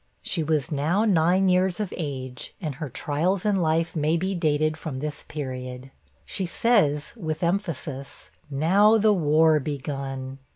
She 0.23 0.41
was 0.41 0.71
now 0.71 1.05
nine 1.05 1.47
years 1.47 1.79
of 1.79 1.93
age, 1.95 2.55
and 2.59 2.73
her 2.73 2.89
trials 2.89 3.45
in 3.45 3.57
life 3.61 3.95
may 3.95 4.17
be 4.17 4.33
dated 4.33 4.75
from 4.75 4.97
this 4.99 5.21
period. 5.27 5.91
She 6.25 6.47
says, 6.47 7.13
with 7.15 7.43
emphasis, 7.43 8.31
'Now 8.49 8.97
the 8.97 9.13
war 9.13 9.59
begun. 9.59 10.39